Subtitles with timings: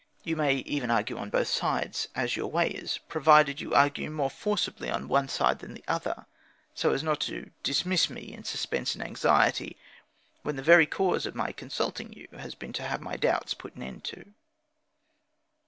[0.23, 4.31] You may even argue on both sides (as your way is), provided you argue more
[4.31, 6.25] forcibly on one side than the other,
[6.73, 9.77] so as not to dismiss me in suspense and anxiety,
[10.41, 13.75] when the very cause of my consulting you has been to have my doubts put
[13.75, 14.33] an end to.